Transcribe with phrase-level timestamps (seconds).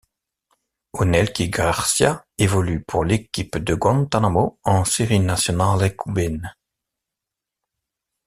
[0.93, 6.55] Onelki García évolue pour l'équipe de Guantánamo en Serie Nacional cubaine.